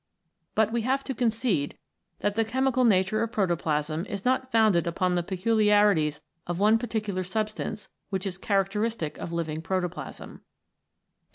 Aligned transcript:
But 0.55 0.73
we 0.73 0.81
have 0.81 1.03
to 1.03 1.13
concede 1.13 1.77
that 2.21 2.33
the 2.33 2.43
chemical 2.43 2.83
nature 2.83 3.21
of 3.21 3.31
protoplasm 3.31 4.03
is 4.07 4.25
not 4.25 4.51
founded 4.51 4.87
upon 4.87 5.13
the 5.13 5.21
peculiarities 5.21 6.23
of 6.47 6.57
one 6.57 6.79
particular 6.79 7.21
substance 7.23 7.87
which 8.09 8.25
is 8.25 8.39
characteristic 8.39 9.19
of 9.19 9.31
living 9.31 9.61
protoplasm. 9.61 10.41